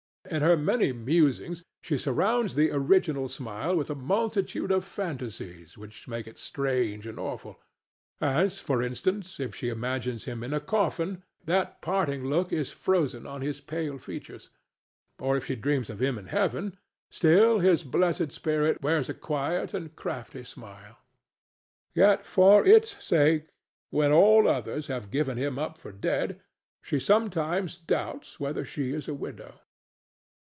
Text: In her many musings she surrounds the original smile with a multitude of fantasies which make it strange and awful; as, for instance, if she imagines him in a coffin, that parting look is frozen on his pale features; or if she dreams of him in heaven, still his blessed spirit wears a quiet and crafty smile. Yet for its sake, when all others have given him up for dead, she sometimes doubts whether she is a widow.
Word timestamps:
In 0.29 0.43
her 0.43 0.55
many 0.55 0.93
musings 0.93 1.63
she 1.81 1.97
surrounds 1.97 2.55
the 2.55 2.71
original 2.71 3.27
smile 3.27 3.75
with 3.75 3.89
a 3.89 3.95
multitude 3.95 4.71
of 4.71 4.85
fantasies 4.85 5.77
which 5.77 6.07
make 6.07 6.25
it 6.25 6.39
strange 6.39 7.05
and 7.05 7.19
awful; 7.19 7.59
as, 8.21 8.57
for 8.57 8.81
instance, 8.81 9.41
if 9.41 9.53
she 9.53 9.67
imagines 9.67 10.23
him 10.23 10.41
in 10.41 10.53
a 10.53 10.61
coffin, 10.61 11.23
that 11.43 11.81
parting 11.81 12.23
look 12.29 12.53
is 12.53 12.71
frozen 12.71 13.27
on 13.27 13.41
his 13.41 13.59
pale 13.59 13.97
features; 13.97 14.49
or 15.19 15.35
if 15.35 15.47
she 15.47 15.55
dreams 15.57 15.89
of 15.89 16.01
him 16.01 16.17
in 16.17 16.27
heaven, 16.27 16.77
still 17.09 17.59
his 17.59 17.83
blessed 17.83 18.31
spirit 18.31 18.81
wears 18.81 19.09
a 19.09 19.13
quiet 19.15 19.73
and 19.73 19.97
crafty 19.97 20.45
smile. 20.45 20.99
Yet 21.93 22.25
for 22.25 22.63
its 22.65 23.03
sake, 23.03 23.49
when 23.89 24.13
all 24.13 24.47
others 24.47 24.87
have 24.87 25.11
given 25.11 25.37
him 25.37 25.59
up 25.59 25.77
for 25.77 25.91
dead, 25.91 26.39
she 26.81 26.99
sometimes 27.01 27.75
doubts 27.75 28.39
whether 28.39 28.63
she 28.63 28.91
is 28.93 29.09
a 29.09 29.13
widow. 29.13 29.59